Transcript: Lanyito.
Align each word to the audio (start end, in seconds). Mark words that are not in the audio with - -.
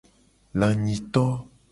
Lanyito. 0.59 1.23